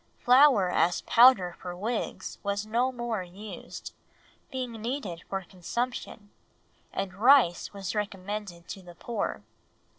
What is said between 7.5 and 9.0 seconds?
was recommended to the